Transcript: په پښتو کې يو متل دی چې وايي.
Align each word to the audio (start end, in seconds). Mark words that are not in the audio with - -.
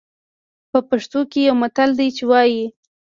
په 0.71 0.79
پښتو 0.89 1.19
کې 1.31 1.39
يو 1.47 1.55
متل 1.61 1.89
دی 1.99 2.09
چې 2.17 2.23
وايي. 2.31 2.65